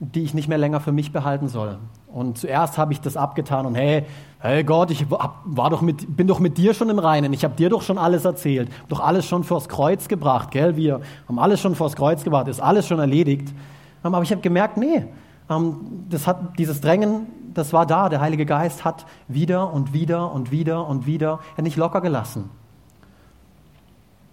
[0.00, 1.78] die ich nicht mehr länger für mich behalten soll.
[2.06, 4.04] Und zuerst habe ich das abgetan und hey,
[4.38, 7.32] hey Gott, ich war doch mit, bin doch mit dir schon im Reinen.
[7.32, 10.76] Ich habe dir doch schon alles erzählt, doch alles schon vors Kreuz gebracht, gell?
[10.76, 13.52] Wir haben alles schon vors Kreuz gebracht, ist alles schon erledigt.
[14.04, 15.04] Ähm, aber ich habe gemerkt, nee,
[15.50, 18.08] ähm, das hat dieses Drängen, das war da.
[18.08, 22.50] Der Heilige Geist hat wieder und wieder und wieder und wieder er nicht locker gelassen.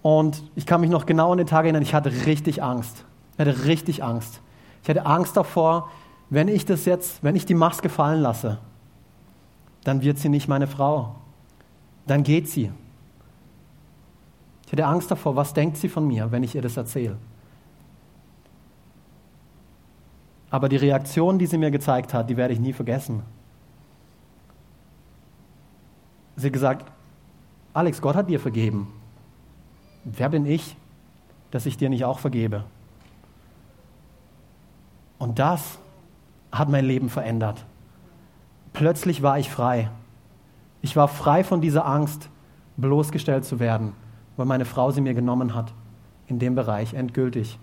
[0.02, 3.04] Und ich kann mich noch genau an den Tag erinnern, ich hatte richtig Angst.
[3.32, 4.40] Ich hatte richtig Angst.
[4.82, 5.90] Ich hatte Angst davor,
[6.30, 8.58] wenn ich das jetzt, wenn ich die Maske fallen lasse,
[9.84, 11.16] dann wird sie nicht meine Frau.
[12.06, 12.70] Dann geht sie.
[14.66, 17.16] Ich hatte Angst davor, was denkt sie von mir, wenn ich ihr das erzähle.
[20.50, 23.22] Aber die Reaktion, die sie mir gezeigt hat, die werde ich nie vergessen.
[26.36, 26.92] Sie hat gesagt,
[27.72, 28.92] Alex, Gott hat dir vergeben.
[30.04, 30.76] Wer bin ich,
[31.50, 32.64] dass ich dir nicht auch vergebe?
[35.18, 35.78] Und das
[36.52, 37.64] hat mein Leben verändert.
[38.72, 39.90] Plötzlich war ich frei.
[40.82, 42.28] Ich war frei von dieser Angst,
[42.76, 43.94] bloßgestellt zu werden,
[44.36, 45.72] weil meine Frau sie mir genommen hat,
[46.26, 47.58] in dem Bereich endgültig.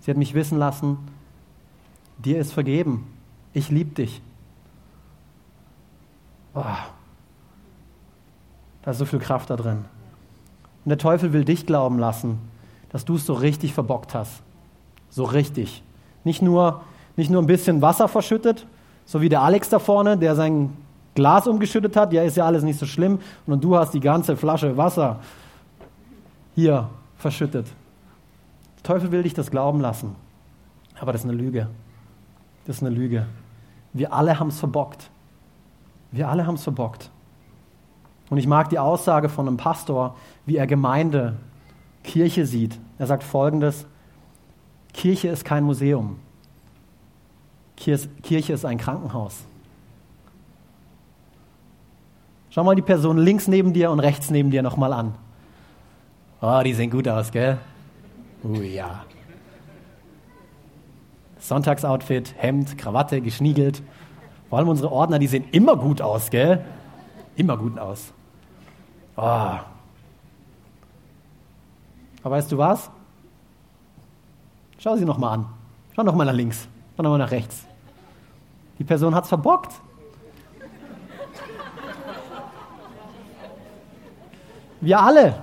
[0.00, 0.98] Sie hat mich wissen lassen,
[2.18, 3.06] dir ist vergeben,
[3.52, 4.20] ich liebe dich.
[6.54, 6.64] Oh,
[8.82, 9.84] da ist so viel Kraft da drin.
[10.84, 12.38] Und der Teufel will dich glauben lassen,
[12.90, 14.42] dass du es so richtig verbockt hast.
[15.10, 15.82] So richtig.
[16.24, 16.82] Nicht nur,
[17.16, 18.66] nicht nur ein bisschen Wasser verschüttet,
[19.04, 20.76] so wie der Alex da vorne, der sein
[21.14, 22.12] Glas umgeschüttet hat.
[22.12, 23.18] Ja, ist ja alles nicht so schlimm.
[23.46, 25.20] Und du hast die ganze Flasche Wasser
[26.54, 27.66] hier verschüttet.
[28.76, 30.14] Der Teufel will dich das glauben lassen.
[31.00, 31.68] Aber das ist eine Lüge.
[32.68, 33.24] Das ist eine Lüge.
[33.94, 35.08] Wir alle haben es verbockt.
[36.12, 37.10] Wir alle haben es verbockt.
[38.28, 41.38] Und ich mag die Aussage von einem Pastor, wie er Gemeinde,
[42.04, 42.78] Kirche sieht.
[42.98, 43.86] Er sagt folgendes,
[44.92, 46.18] Kirche ist kein Museum.
[47.76, 49.46] Kirche ist ein Krankenhaus.
[52.50, 55.14] Schau mal die Person links neben dir und rechts neben dir nochmal an.
[56.42, 57.56] Oh, die sehen gut aus, gell?
[58.44, 59.06] Oh ja.
[61.48, 63.82] Sonntagsoutfit, Hemd, Krawatte, geschniegelt.
[64.48, 66.64] Vor allem unsere Ordner, die sehen immer gut aus, gell?
[67.36, 68.12] Immer gut aus.
[69.16, 69.22] Oh.
[69.22, 69.64] Aber
[72.22, 72.90] weißt du was?
[74.78, 75.46] Schau sie nochmal an.
[75.94, 76.68] Schau nochmal nach links.
[76.96, 77.64] Schau nochmal nach rechts.
[78.78, 79.72] Die Person hat es verbockt.
[84.80, 85.42] Wir alle.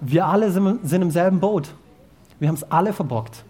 [0.00, 1.72] Wir alle sind im selben Boot.
[2.38, 3.44] Wir haben es alle verbockt.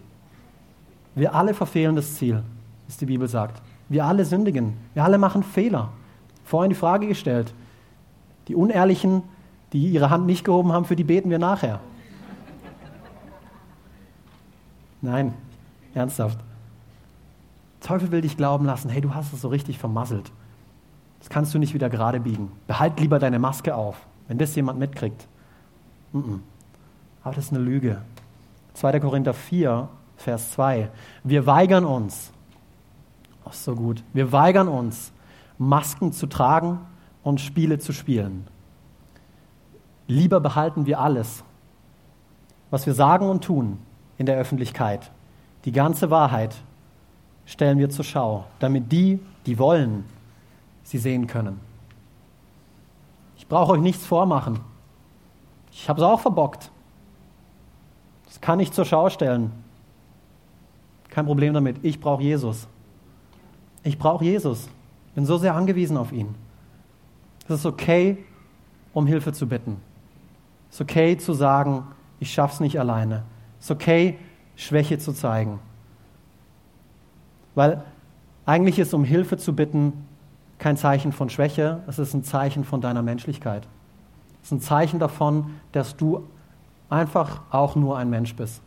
[1.17, 2.43] Wir alle verfehlen das Ziel,
[2.85, 3.59] was die Bibel sagt.
[3.89, 4.77] Wir alle sündigen.
[4.93, 5.89] Wir alle machen Fehler.
[6.43, 7.55] Vorhin die Frage gestellt.
[8.47, 9.23] Die Unehrlichen,
[9.73, 11.79] die ihre Hand nicht gehoben haben, für die beten wir nachher.
[15.01, 15.33] Nein,
[15.95, 16.37] ernsthaft.
[17.81, 20.31] Teufel will dich glauben lassen, hey, du hast es so richtig vermasselt.
[21.19, 22.51] Das kannst du nicht wieder gerade biegen.
[22.67, 25.27] Behalt lieber deine Maske auf, wenn das jemand mitkriegt.
[26.13, 28.03] Aber das ist eine Lüge.
[28.75, 28.99] 2.
[28.99, 30.89] Korinther 4, Vers 2.
[31.23, 32.31] Wir weigern uns,
[33.45, 35.13] ach so gut, wir weigern uns,
[35.57, 36.79] Masken zu tragen
[37.23, 38.47] und Spiele zu spielen.
[40.07, 41.43] Lieber behalten wir alles,
[42.69, 43.79] was wir sagen und tun
[44.17, 45.11] in der Öffentlichkeit.
[45.65, 46.55] Die ganze Wahrheit
[47.45, 50.05] stellen wir zur Schau, damit die, die wollen,
[50.83, 51.59] sie sehen können.
[53.37, 54.59] Ich brauche euch nichts vormachen.
[55.71, 56.71] Ich habe es auch verbockt.
[58.25, 59.51] Das kann ich zur Schau stellen.
[61.17, 61.77] Kein Problem damit.
[61.81, 62.67] Ich brauche Jesus.
[63.81, 64.69] Ich brauche Jesus.
[65.15, 66.35] Bin so sehr angewiesen auf ihn.
[67.47, 68.23] Es ist okay,
[68.93, 69.77] um Hilfe zu bitten.
[70.69, 71.87] Es ist okay zu sagen,
[72.19, 73.23] ich schaff's nicht alleine.
[73.57, 74.19] Es ist okay,
[74.55, 75.59] Schwäche zu zeigen.
[77.55, 77.83] Weil
[78.45, 79.93] eigentlich ist um Hilfe zu bitten
[80.59, 83.67] kein Zeichen von Schwäche, es ist ein Zeichen von deiner Menschlichkeit.
[84.43, 86.27] Es ist ein Zeichen davon, dass du
[86.91, 88.61] einfach auch nur ein Mensch bist.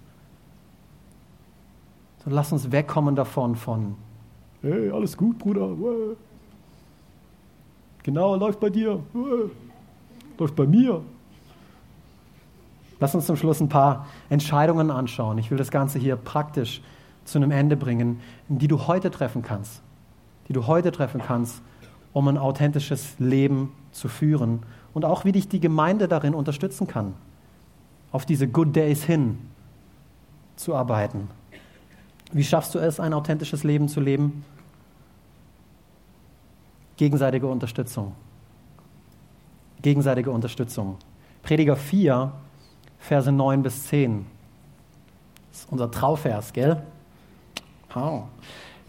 [2.31, 3.97] So lass uns wegkommen davon von,
[4.63, 5.75] hey, alles gut, Bruder.
[8.05, 9.01] Genau, läuft bei dir.
[10.39, 11.03] Läuft bei mir.
[13.01, 15.39] Lass uns zum Schluss ein paar Entscheidungen anschauen.
[15.39, 16.83] Ich will das Ganze hier praktisch
[17.25, 19.83] zu einem Ende bringen, die du heute treffen kannst.
[20.47, 21.61] Die du heute treffen kannst,
[22.13, 24.61] um ein authentisches Leben zu führen
[24.95, 27.15] und auch wie dich die Gemeinde darin unterstützen kann,
[28.13, 29.39] auf diese Good Days hin
[30.55, 31.29] zu arbeiten.
[32.33, 34.45] Wie schaffst du es, ein authentisches Leben zu leben?
[36.97, 38.15] Gegenseitige Unterstützung.
[39.83, 40.97] Gegenseitige Unterstützung.
[41.43, 42.33] Prediger 4,
[42.99, 44.27] Verse 9 bis 10.
[45.51, 46.83] Das ist unser Trauvers, gell?
[47.95, 48.23] Oh.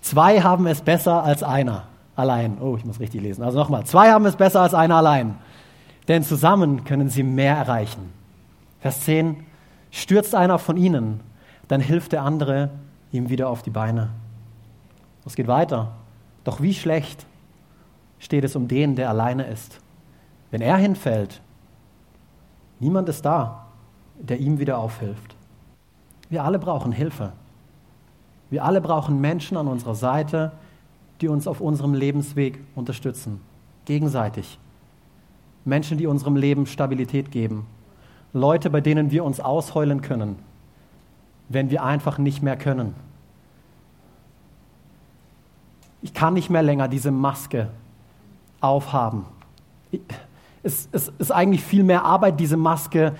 [0.01, 2.57] Zwei haben es besser als einer allein.
[2.59, 3.43] Oh, ich muss richtig lesen.
[3.43, 3.85] Also nochmal.
[3.85, 5.37] Zwei haben es besser als einer allein.
[6.07, 8.11] Denn zusammen können sie mehr erreichen.
[8.79, 9.45] Vers 10.
[9.91, 11.19] Stürzt einer von ihnen,
[11.67, 12.69] dann hilft der andere
[13.11, 14.09] ihm wieder auf die Beine.
[15.25, 15.93] Es geht weiter.
[16.43, 17.25] Doch wie schlecht
[18.19, 19.79] steht es um den, der alleine ist.
[20.49, 21.41] Wenn er hinfällt,
[22.79, 23.67] niemand ist da,
[24.19, 25.35] der ihm wieder aufhilft.
[26.29, 27.33] Wir alle brauchen Hilfe.
[28.49, 30.51] Wir alle brauchen Menschen an unserer Seite,
[31.21, 33.41] die uns auf unserem Lebensweg unterstützen,
[33.85, 34.59] gegenseitig.
[35.63, 37.67] Menschen, die unserem Leben Stabilität geben.
[38.33, 40.37] Leute, bei denen wir uns ausheulen können,
[41.53, 42.93] wenn wir einfach nicht mehr können.
[46.01, 47.69] Ich kann nicht mehr länger diese Maske
[48.59, 49.25] aufhaben.
[50.63, 53.15] Es, es ist eigentlich viel mehr Arbeit, diese Maske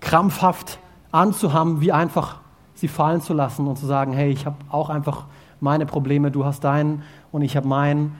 [0.00, 0.78] krampfhaft
[1.12, 2.40] anzuhaben, wie einfach
[2.74, 5.26] sie fallen zu lassen und zu sagen, hey, ich habe auch einfach
[5.60, 8.16] meine Probleme, du hast deinen und ich habe meinen.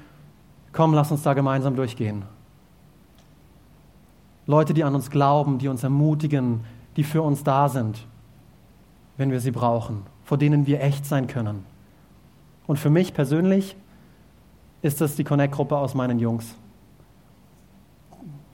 [0.73, 2.23] Komm, lass uns da gemeinsam durchgehen.
[4.47, 6.61] Leute, die an uns glauben, die uns ermutigen,
[6.97, 8.07] die für uns da sind,
[9.21, 11.67] wenn wir sie brauchen, vor denen wir echt sein können.
[12.67, 13.77] Und für mich persönlich
[14.81, 16.55] ist das die Connect-Gruppe aus meinen Jungs.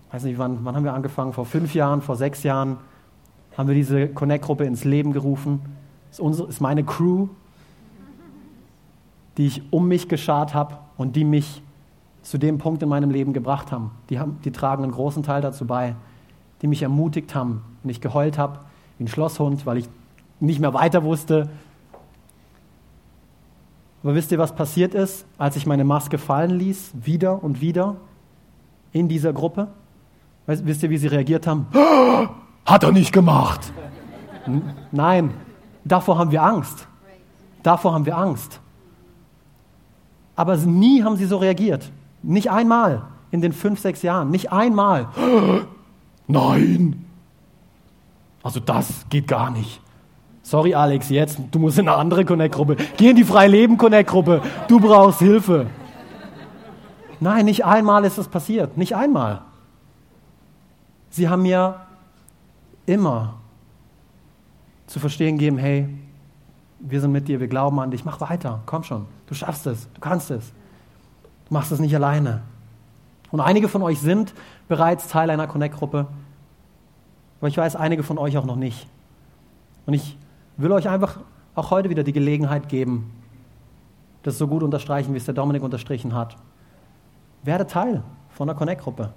[0.08, 1.32] Ich weiß nicht, wann, wann haben wir angefangen?
[1.32, 2.78] Vor fünf Jahren, vor sechs Jahren
[3.56, 5.60] haben wir diese Connect-Gruppe ins Leben gerufen.
[6.08, 7.28] Das ist, unsere, ist meine Crew,
[9.36, 11.62] die ich um mich geschart habe und die mich
[12.22, 13.92] zu dem Punkt in meinem Leben gebracht haben.
[14.10, 15.94] Die, haben, die tragen einen großen Teil dazu bei,
[16.60, 18.58] die mich ermutigt haben und ich geheult habe
[18.98, 19.88] wie ein Schlosshund, weil ich
[20.40, 21.48] nicht mehr weiter wusste.
[24.02, 27.96] Aber wisst ihr, was passiert ist, als ich meine Maske fallen ließ, wieder und wieder
[28.92, 29.68] in dieser Gruppe?
[30.46, 31.66] Wisst ihr, wie sie reagiert haben?
[32.66, 33.72] Hat er nicht gemacht.
[34.92, 35.34] Nein,
[35.84, 36.86] davor haben wir Angst.
[37.62, 38.60] Davor haben wir Angst.
[40.36, 41.90] Aber nie haben sie so reagiert.
[42.22, 44.30] Nicht einmal in den fünf, sechs Jahren.
[44.30, 45.08] Nicht einmal.
[46.28, 47.04] Nein.
[48.42, 49.80] Also das geht gar nicht.
[50.46, 52.76] Sorry, Alex, jetzt, du musst in eine andere Connect-Gruppe.
[52.96, 54.42] Geh in die Freileben-Connect-Gruppe.
[54.68, 55.66] Du brauchst Hilfe.
[57.18, 58.76] Nein, nicht einmal ist das passiert.
[58.76, 59.42] Nicht einmal.
[61.10, 61.80] Sie haben mir
[62.86, 63.40] immer
[64.86, 65.88] zu verstehen gegeben, hey,
[66.78, 69.88] wir sind mit dir, wir glauben an dich, mach weiter, komm schon, du schaffst es,
[69.94, 70.52] du kannst es.
[71.48, 72.42] Du machst es nicht alleine.
[73.32, 74.32] Und einige von euch sind
[74.68, 76.06] bereits Teil einer Connect-Gruppe,
[77.40, 78.86] aber ich weiß, einige von euch auch noch nicht.
[79.86, 80.16] Und ich
[80.56, 81.18] will euch einfach
[81.54, 83.12] auch heute wieder die Gelegenheit geben,
[84.22, 86.36] das so gut unterstreichen, wie es der Dominik unterstrichen hat.
[87.42, 89.12] Werde Teil von der Connect-Gruppe,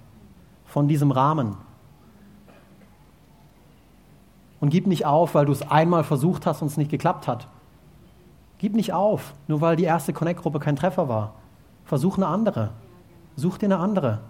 [0.66, 1.56] von diesem Rahmen.
[4.60, 7.48] Und gib nicht auf, weil du es einmal versucht hast und es nicht geklappt hat.
[8.58, 11.34] Gib nicht auf, nur weil die erste Connect-Gruppe kein Treffer war.
[11.84, 12.70] Versuch eine andere.
[13.36, 14.20] Such dir eine andere.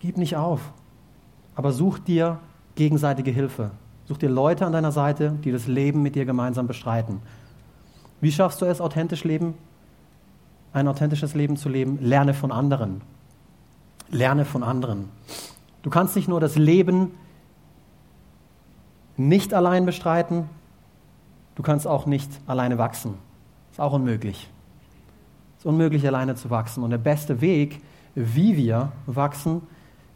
[0.00, 0.72] Gib nicht auf.
[1.54, 2.38] Aber such dir
[2.74, 3.70] gegenseitige Hilfe.
[4.12, 7.22] Such dir Leute an deiner Seite, die das Leben mit dir gemeinsam bestreiten.
[8.20, 9.54] Wie schaffst du es, authentisch leben?
[10.74, 11.98] Ein authentisches Leben zu leben?
[11.98, 13.00] Lerne von anderen.
[14.10, 15.08] Lerne von anderen.
[15.80, 17.12] Du kannst nicht nur das Leben
[19.16, 20.44] nicht allein bestreiten,
[21.54, 23.14] du kannst auch nicht alleine wachsen.
[23.70, 24.50] Ist auch unmöglich.
[25.56, 26.84] Ist unmöglich, alleine zu wachsen.
[26.84, 27.80] Und der beste Weg,
[28.14, 29.62] wie wir wachsen,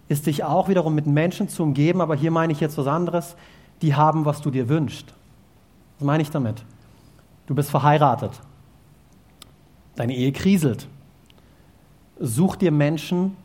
[0.09, 3.37] ist dich auch wiederum mit Menschen zu umgeben, aber hier meine ich jetzt was anderes,
[3.82, 5.12] die haben, was du dir wünschst.
[5.98, 6.64] Was meine ich damit?
[7.46, 8.32] Du bist verheiratet.
[9.94, 10.88] Deine Ehe kriselt.
[12.18, 13.36] Such dir Menschen,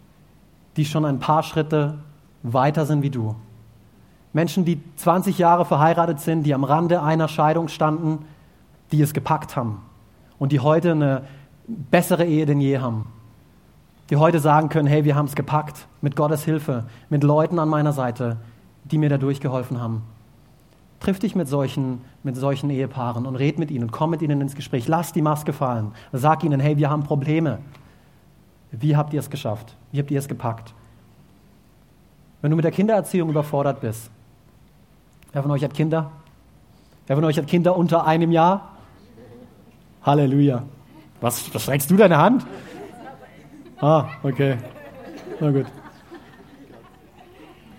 [0.78, 2.00] die schon ein paar Schritte
[2.44, 3.36] weiter sind wie du.
[4.34, 8.26] Menschen, die 20 Jahre verheiratet sind, die am Rande einer Scheidung standen,
[8.92, 9.82] die es gepackt haben
[10.40, 11.24] und die heute eine
[11.68, 13.08] bessere Ehe denn je haben.
[14.10, 17.70] Die heute sagen können, hey, wir haben es gepackt, mit Gottes Hilfe, mit Leuten an
[17.70, 18.38] meiner Seite,
[18.84, 20.04] die mir da durchgeholfen haben.
[21.02, 24.40] Triff dich mit solchen, mit solchen Ehepaaren und red mit ihnen und komm mit ihnen
[24.40, 24.88] ins Gespräch.
[24.88, 25.94] Lass die Maske fallen.
[26.14, 27.58] Sag ihnen, hey, wir haben Probleme.
[28.72, 29.76] Wie habt ihr es geschafft?
[29.92, 30.76] Wie habt ihr es gepackt?
[32.42, 34.12] Wenn du mit der Kindererziehung überfordert bist,
[35.34, 36.12] wer von euch hat Kinder?
[37.08, 38.78] Wer von euch hat Kinder unter einem Jahr?
[40.04, 40.64] Halleluja.
[41.20, 42.46] Was, was streckst du deine Hand?
[43.80, 44.58] Ah, okay.
[45.40, 45.66] Na gut.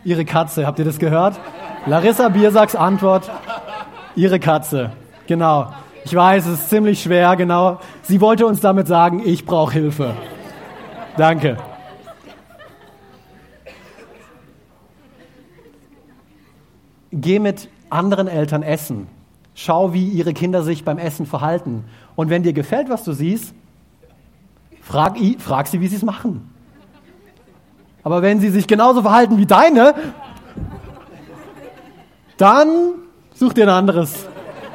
[0.05, 1.39] Ihre Katze, habt ihr das gehört?
[1.85, 3.29] Larissa Biersacks Antwort,
[4.15, 4.93] ihre Katze.
[5.27, 5.73] Genau.
[6.05, 7.81] Ich weiß, es ist ziemlich schwer, genau.
[8.03, 10.15] Sie wollte uns damit sagen, ich brauche Hilfe.
[11.17, 11.57] Danke.
[17.11, 19.09] Geh mit anderen Eltern essen.
[19.55, 21.85] Schau, wie ihre Kinder sich beim Essen verhalten.
[22.15, 23.55] Und wenn dir gefällt, was du siehst,
[24.81, 26.49] frag, frag sie, wie sie es machen.
[28.05, 29.95] Aber wenn sie sich genauso verhalten wie deine,
[32.43, 32.95] dann
[33.35, 34.27] such dir ein anderes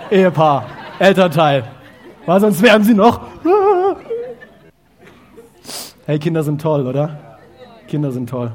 [0.10, 0.66] Ehepaar,
[1.00, 1.66] Elternteil.
[2.26, 3.20] Weil sonst werden sie noch.
[6.06, 7.38] Hey, Kinder sind toll, oder?
[7.88, 8.54] Kinder sind toll.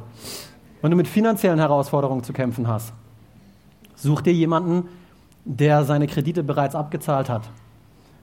[0.80, 2.94] Wenn du mit finanziellen Herausforderungen zu kämpfen hast,
[3.94, 4.88] such dir jemanden,
[5.44, 7.42] der seine Kredite bereits abgezahlt hat.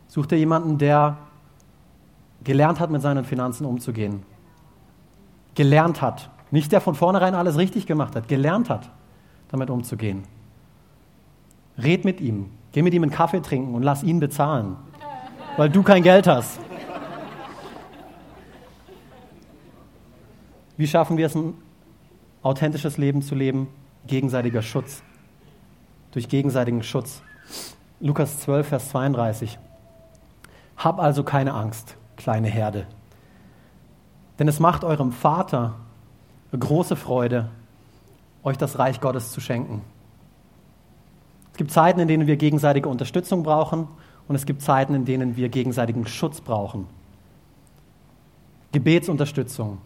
[0.07, 1.17] Such dir jemanden, der
[2.43, 4.23] gelernt hat, mit seinen Finanzen umzugehen.
[5.53, 6.31] Gelernt hat.
[6.49, 8.89] Nicht der von vornherein alles richtig gemacht hat, gelernt hat,
[9.49, 10.23] damit umzugehen.
[11.81, 12.51] Red mit ihm.
[12.71, 14.75] Geh mit ihm einen Kaffee trinken und lass ihn bezahlen,
[15.57, 16.59] weil du kein Geld hast.
[20.77, 21.55] Wie schaffen wir es, ein
[22.41, 23.67] authentisches Leben zu leben?
[24.07, 25.03] Gegenseitiger Schutz.
[26.11, 27.21] Durch gegenseitigen Schutz.
[27.99, 29.59] Lukas 12, Vers 32.
[30.77, 32.87] Hab also keine Angst, kleine Herde.
[34.37, 35.75] Denn es macht eurem Vater
[36.57, 37.49] große Freude,
[38.43, 39.81] euch das Reich Gottes zu schenken.
[41.59, 43.89] Es gibt Zeiten, in denen wir gegenseitige Unterstützung brauchen
[44.29, 46.87] und es gibt Zeiten, in denen wir gegenseitigen Schutz brauchen.
[48.71, 49.79] Gebetsunterstützung,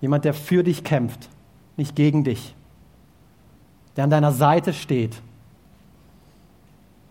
[0.00, 1.28] Jemand, der für dich kämpft,
[1.76, 2.56] nicht gegen dich.
[3.94, 5.22] Der an deiner Seite steht.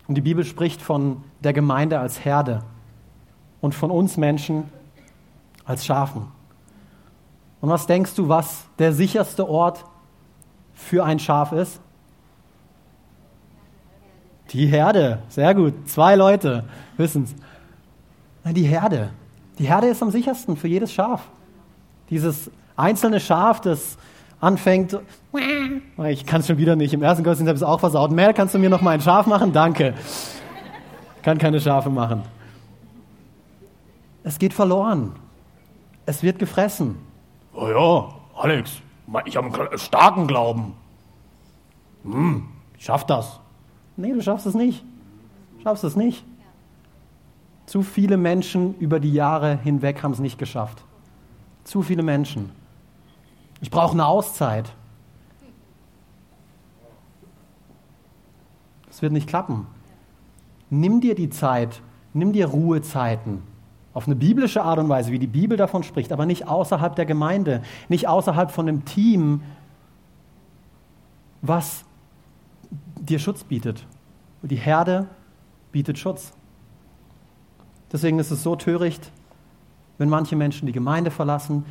[0.09, 2.61] Und die Bibel spricht von der Gemeinde als Herde
[3.61, 4.69] und von uns Menschen
[5.63, 6.27] als Schafen.
[7.61, 9.85] Und was denkst du, was der sicherste Ort
[10.73, 11.79] für ein Schaf ist?
[14.51, 15.19] Die Herde.
[15.29, 15.73] Sehr gut.
[15.87, 16.63] Zwei Leute
[16.97, 18.53] wissen es.
[18.53, 19.09] Die Herde.
[19.57, 21.23] Die Herde ist am sichersten für jedes Schaf.
[22.09, 23.97] Dieses einzelne Schaf, das
[24.39, 24.99] anfängt,
[26.07, 28.11] ich kann es schon wieder nicht, im ersten Gottesdienst habe ich es auch versaut.
[28.11, 29.53] Mel, kannst du mir noch mal ein Schaf machen?
[29.53, 29.95] Danke.
[31.23, 32.21] Kann keine Schafe machen.
[34.23, 35.13] Es geht verloren.
[36.05, 36.97] Es wird gefressen.
[37.53, 38.73] Oh ja, Alex,
[39.25, 40.73] ich habe einen starken Glauben.
[42.03, 42.43] Hm,
[42.77, 43.39] ich schaff das.
[43.97, 44.83] Nee, du schaffst es nicht.
[45.63, 46.25] Schaffst es nicht.
[47.65, 50.83] Zu viele Menschen über die Jahre hinweg haben es nicht geschafft.
[51.63, 52.51] Zu viele Menschen.
[53.61, 54.71] Ich brauche eine Auszeit.
[58.89, 59.67] Es wird nicht klappen.
[60.69, 61.81] Nimm dir die Zeit,
[62.13, 63.41] nimm dir Ruhezeiten.
[63.93, 67.05] Auf eine biblische Art und Weise, wie die Bibel davon spricht, aber nicht außerhalb der
[67.05, 69.41] Gemeinde, nicht außerhalb von einem Team,
[71.41, 71.84] was
[72.99, 73.85] dir Schutz bietet.
[74.41, 75.07] Die Herde
[75.71, 76.33] bietet Schutz.
[77.91, 79.11] Deswegen ist es so töricht,
[79.97, 81.65] wenn manche Menschen die Gemeinde verlassen,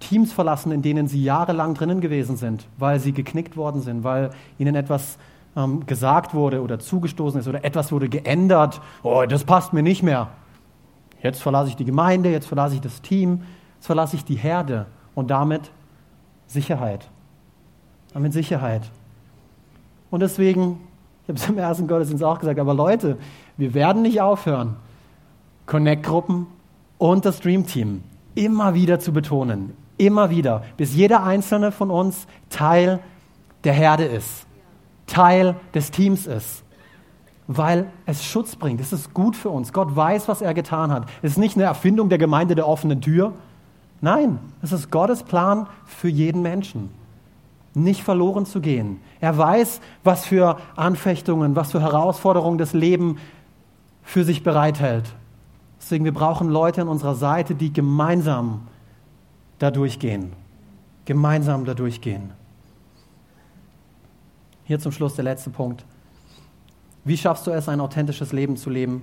[0.00, 4.30] Teams verlassen, in denen sie jahrelang drinnen gewesen sind, weil sie geknickt worden sind, weil
[4.58, 5.16] ihnen etwas
[5.56, 8.80] ähm, gesagt wurde oder zugestoßen ist oder etwas wurde geändert.
[9.02, 10.28] Oh, das passt mir nicht mehr.
[11.22, 13.42] Jetzt verlasse ich die Gemeinde, jetzt verlasse ich das Team,
[13.76, 15.70] jetzt verlasse ich die Herde und damit
[16.48, 17.08] Sicherheit.
[18.12, 18.90] Damit Sicherheit.
[20.12, 20.78] Und deswegen,
[21.22, 23.16] ich habe es im ersten Gottesdienst auch gesagt, aber Leute,
[23.56, 24.76] wir werden nicht aufhören,
[25.64, 26.48] Connect-Gruppen
[26.98, 28.02] und das Dream Team
[28.34, 33.00] immer wieder zu betonen, Immer wieder, bis jeder einzelne von uns Teil
[33.64, 34.46] der Herde ist,
[35.06, 36.64] Teil des Teams ist,
[37.46, 38.80] weil es Schutz bringt.
[38.80, 39.72] Es ist gut für uns.
[39.72, 41.08] Gott weiß, was er getan hat.
[41.22, 43.32] Es ist nicht eine Erfindung der Gemeinde der offenen Tür.
[44.00, 46.90] Nein, es ist Gottes Plan für jeden Menschen
[47.74, 49.00] nicht verloren zu gehen.
[49.20, 53.18] Er weiß, was für Anfechtungen, was für Herausforderungen das Leben
[54.02, 55.14] für sich bereithält.
[55.80, 58.68] Deswegen, wir brauchen Leute an unserer Seite, die gemeinsam
[59.58, 60.32] da durchgehen.
[61.04, 62.32] Gemeinsam da durchgehen.
[64.64, 65.84] Hier zum Schluss der letzte Punkt.
[67.04, 69.02] Wie schaffst du es, ein authentisches Leben zu leben?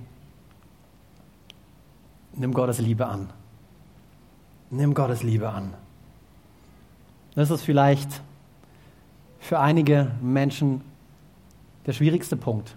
[2.32, 3.28] Nimm Gottes Liebe an.
[4.70, 5.74] Nimm Gottes Liebe an.
[7.34, 8.22] Das ist vielleicht
[9.40, 10.82] für einige Menschen
[11.86, 12.76] der schwierigste Punkt.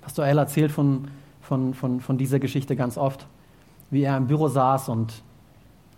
[0.00, 1.08] Pastor El erzählt von,
[1.40, 3.26] von, von, von dieser Geschichte ganz oft,
[3.90, 5.22] wie er im Büro saß und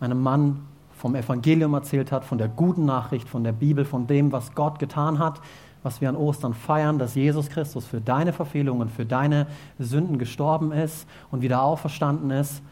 [0.01, 0.67] einem Mann
[0.97, 4.79] vom Evangelium erzählt hat, von der guten Nachricht, von der Bibel, von dem, was Gott
[4.79, 5.41] getan hat,
[5.83, 9.47] was wir an Ostern feiern, dass Jesus Christus für deine Verfehlungen, für deine
[9.79, 12.63] Sünden gestorben ist und wieder auferstanden ist.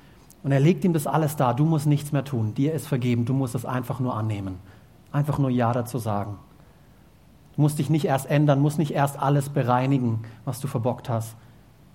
[0.42, 1.54] Und er legt ihm das alles dar.
[1.54, 2.54] Du musst nichts mehr tun.
[2.54, 3.24] Dir ist vergeben.
[3.24, 4.58] Du musst es einfach nur annehmen.
[5.12, 6.38] Einfach nur Ja dazu sagen.
[7.56, 11.36] Du musst dich nicht erst ändern, musst nicht erst alles bereinigen, was du verbockt hast.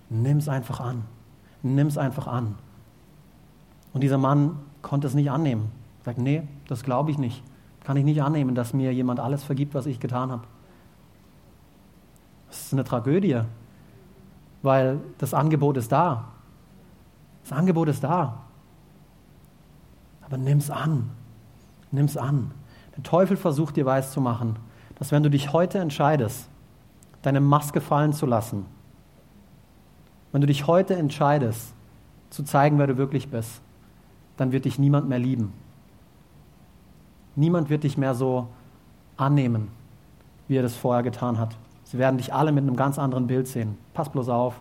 [0.10, 1.04] Nimm es einfach an.
[1.62, 2.56] Nimm es einfach an.
[3.94, 5.72] Und dieser Mann konnte es nicht annehmen.
[6.04, 7.44] Sagt, nee, das glaube ich nicht.
[7.84, 10.44] Kann ich nicht annehmen, dass mir jemand alles vergibt, was ich getan habe.
[12.48, 13.42] Das ist eine Tragödie,
[14.62, 16.26] weil das Angebot ist da.
[17.44, 18.42] Das Angebot ist da.
[20.22, 21.10] Aber nimm es an.
[21.92, 22.52] Nimm es an.
[22.96, 24.58] Der Teufel versucht dir weiszumachen,
[25.02, 26.48] dass wenn du dich heute entscheidest,
[27.24, 28.68] deine Maske fallen zu lassen,
[30.32, 31.74] wenn du dich heute entscheidest,
[32.30, 33.62] zu zeigen, wer du wirklich bist,
[34.38, 35.54] dann wird dich niemand mehr lieben.
[37.36, 38.48] Niemand wird dich mehr so
[39.18, 39.70] annehmen,
[40.48, 41.58] wie er das vorher getan hat.
[41.84, 43.80] Sie werden dich alle mit einem ganz anderen Bild sehen.
[43.96, 44.60] Pass bloß auf.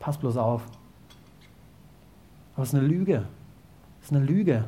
[0.00, 0.60] Pass bloß auf.
[2.52, 3.24] Aber es ist eine Lüge.
[4.02, 4.64] Es ist eine Lüge.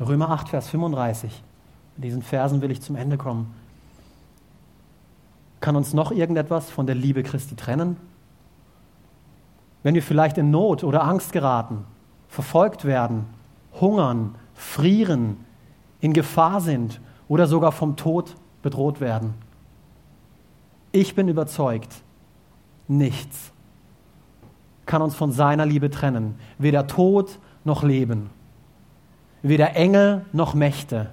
[0.00, 1.42] Römer 8, Vers 35.
[1.96, 3.54] Mit diesen Versen will ich zum Ende kommen.
[5.60, 7.96] Kann uns noch irgendetwas von der Liebe Christi trennen?
[9.82, 11.84] Wenn wir vielleicht in Not oder Angst geraten,
[12.28, 13.26] verfolgt werden,
[13.80, 15.38] hungern, frieren,
[16.00, 19.34] in Gefahr sind oder sogar vom Tod bedroht werden.
[20.92, 22.02] Ich bin überzeugt,
[22.88, 23.52] nichts
[24.86, 28.30] kann uns von seiner Liebe trennen, weder Tod noch Leben,
[29.42, 31.10] weder Engel noch Mächte,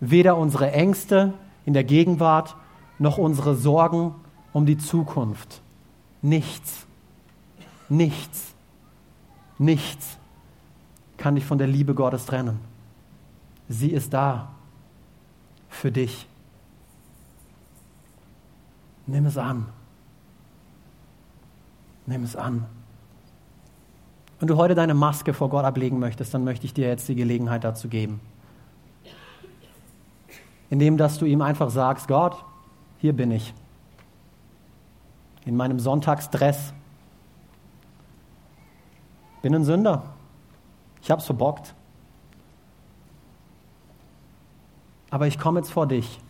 [0.00, 1.34] weder unsere Ängste
[1.64, 2.56] in der Gegenwart
[2.98, 4.14] noch unsere Sorgen
[4.52, 5.60] um die Zukunft.
[6.22, 6.86] Nichts,
[7.88, 8.54] nichts,
[9.58, 10.18] nichts
[11.16, 12.60] kann dich von der Liebe Gottes trennen.
[13.68, 14.50] Sie ist da
[15.68, 16.26] für dich.
[19.06, 19.66] Nimm es an.
[22.06, 22.64] Nimm es an.
[24.38, 27.14] Wenn du heute deine Maske vor Gott ablegen möchtest, dann möchte ich dir jetzt die
[27.14, 28.20] Gelegenheit dazu geben.
[30.70, 32.44] Indem, dass du ihm einfach sagst, Gott,
[32.98, 33.54] hier bin ich.
[35.44, 36.74] In meinem Sonntagsdress.
[39.40, 40.02] Bin ein Sünder.
[41.00, 41.74] Ich habe es verbockt.
[45.10, 46.20] Aber ich komme jetzt vor dich,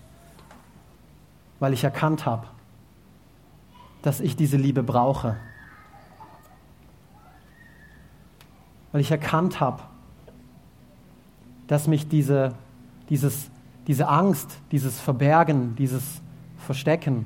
[1.59, 2.47] weil ich erkannt habe,
[4.03, 5.37] dass ich diese Liebe brauche.
[8.93, 9.83] Weil ich erkannt habe,
[11.67, 12.55] dass mich diese,
[13.09, 13.51] dieses,
[13.89, 16.21] diese Angst, dieses Verbergen, dieses
[16.59, 17.25] Verstecken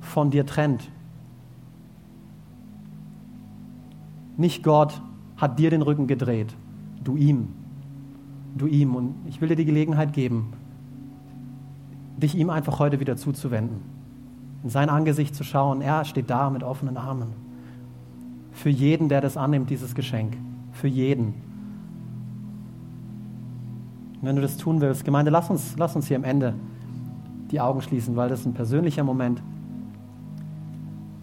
[0.00, 0.90] von dir trennt.
[4.38, 5.02] Nicht Gott
[5.36, 6.54] hat dir den Rücken gedreht,
[7.04, 7.48] du ihm.
[8.56, 8.96] Du ihm.
[8.96, 10.54] Und ich will dir die Gelegenheit geben,
[12.16, 13.82] dich ihm einfach heute wieder zuzuwenden.
[14.64, 15.82] In sein Angesicht zu schauen.
[15.82, 17.28] Er steht da mit offenen Armen.
[18.52, 20.36] Für jeden, der das annimmt, dieses Geschenk.
[20.72, 21.47] Für jeden.
[24.20, 26.54] Wenn du das tun willst, Gemeinde, lass uns, lass uns hier am Ende
[27.50, 29.40] die Augen schließen, weil das ein persönlicher Moment